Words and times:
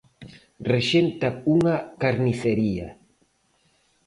Rexenta 0.71 1.27
unha 1.55 1.75
carnicería. 2.01 2.87